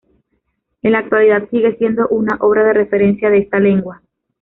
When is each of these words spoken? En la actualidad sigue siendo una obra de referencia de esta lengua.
En 0.81 0.93
la 0.93 0.97
actualidad 0.97 1.47
sigue 1.51 1.75
siendo 1.77 2.07
una 2.07 2.35
obra 2.41 2.63
de 2.63 2.73
referencia 2.73 3.29
de 3.29 3.37
esta 3.37 3.59
lengua. 3.59 4.01